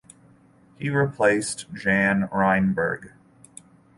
[0.79, 3.11] He replaced Jaan Reinberg.